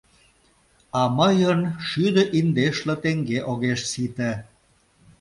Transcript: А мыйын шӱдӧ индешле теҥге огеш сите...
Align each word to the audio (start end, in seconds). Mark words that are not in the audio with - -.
А 0.99 1.01
мыйын 1.17 1.59
шӱдӧ 1.87 2.23
индешле 2.37 2.95
теҥге 3.03 3.39
огеш 3.51 3.79
сите... 3.91 4.31